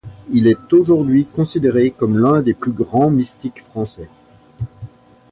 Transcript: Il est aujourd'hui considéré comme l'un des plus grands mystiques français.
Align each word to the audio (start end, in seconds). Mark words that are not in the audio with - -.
Il 0.31 0.47
est 0.47 0.73
aujourd'hui 0.73 1.25
considéré 1.27 1.91
comme 1.91 2.17
l'un 2.17 2.41
des 2.41 2.55
plus 2.55 2.71
grands 2.71 3.11
mystiques 3.11 3.61
français. 3.65 4.09